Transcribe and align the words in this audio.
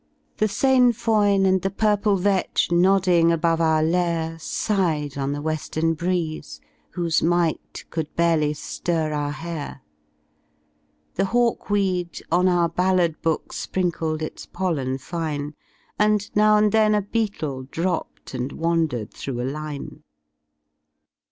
The 0.37 0.47
sainfoin 0.47 1.45
and 1.45 1.61
the 1.61 1.69
purple 1.69 2.15
vetch 2.17 2.69
Nodding 2.71 3.31
above 3.31 3.61
our 3.61 3.83
lair 3.83 4.35
Sighed 4.39 5.15
on 5.15 5.31
the 5.31 5.43
weSiern 5.43 5.95
breeze 5.95 6.59
^ 6.63 6.67
whose 6.95 7.21
might 7.21 7.85
Could 7.91 8.11
barely 8.15 8.51
liir 8.55 9.13
our 9.15 9.29
hair. 9.29 9.83
The 11.13 11.25
hawkweed 11.25 12.23
on 12.31 12.47
our 12.47 12.67
ballad 12.67 13.21
book 13.21 13.53
Sprinkled 13.53 14.23
its 14.23 14.47
pollen 14.47 14.97
fine 14.97 15.51
^ 15.51 15.53
And 15.99 16.35
now 16.35 16.57
and 16.57 16.71
then 16.71 16.95
a 16.95 17.03
beetle 17.03 17.67
dropped 17.69 18.33
And 18.33 18.53
wandered 18.53 19.13
through 19.13 19.39
a 19.39 19.45
line. 19.47 20.01